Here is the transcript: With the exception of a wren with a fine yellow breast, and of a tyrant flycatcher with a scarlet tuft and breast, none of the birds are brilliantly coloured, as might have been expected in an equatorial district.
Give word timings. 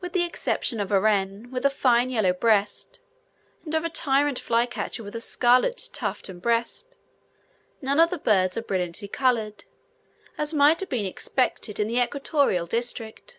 With 0.00 0.14
the 0.14 0.22
exception 0.22 0.80
of 0.80 0.90
a 0.90 0.98
wren 0.98 1.50
with 1.50 1.66
a 1.66 1.68
fine 1.68 2.08
yellow 2.08 2.32
breast, 2.32 3.00
and 3.62 3.74
of 3.74 3.84
a 3.84 3.90
tyrant 3.90 4.38
flycatcher 4.38 5.04
with 5.04 5.14
a 5.14 5.20
scarlet 5.20 5.90
tuft 5.92 6.30
and 6.30 6.40
breast, 6.40 6.96
none 7.82 8.00
of 8.00 8.08
the 8.08 8.16
birds 8.16 8.56
are 8.56 8.62
brilliantly 8.62 9.08
coloured, 9.08 9.64
as 10.38 10.54
might 10.54 10.80
have 10.80 10.88
been 10.88 11.04
expected 11.04 11.78
in 11.78 11.90
an 11.94 12.02
equatorial 12.02 12.64
district. 12.64 13.38